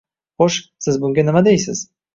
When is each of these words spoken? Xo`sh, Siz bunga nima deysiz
Xo`sh, 0.43 0.57
Siz 0.87 0.99
bunga 1.05 1.29
nima 1.31 1.47
deysiz 1.53 1.89